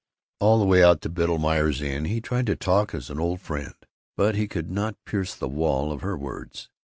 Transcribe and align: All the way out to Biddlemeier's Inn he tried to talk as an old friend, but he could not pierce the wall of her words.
All 0.39 0.57
the 0.57 0.65
way 0.65 0.83
out 0.83 1.01
to 1.01 1.11
Biddlemeier's 1.11 1.79
Inn 1.79 2.05
he 2.05 2.21
tried 2.21 2.47
to 2.47 2.55
talk 2.55 2.95
as 2.95 3.11
an 3.11 3.19
old 3.19 3.39
friend, 3.39 3.75
but 4.17 4.33
he 4.33 4.47
could 4.47 4.71
not 4.71 4.95
pierce 5.05 5.35
the 5.35 5.47
wall 5.47 5.91
of 5.91 6.01
her 6.01 6.17
words. 6.17 6.69